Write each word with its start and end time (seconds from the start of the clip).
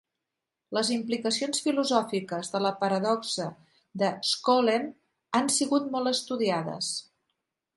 Les 0.75 0.87
implicacions 0.93 1.59
filosòfiques 1.65 2.49
de 2.55 2.61
la 2.67 2.71
paradoxa 2.79 3.47
de 4.03 4.09
Skolem 4.31 4.89
han 5.41 5.53
sigut 5.59 5.89
molt 5.93 6.13
estudiades. 6.15 6.91